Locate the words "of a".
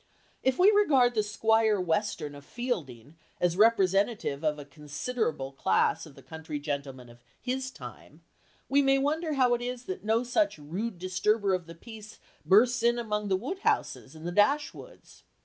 4.43-4.65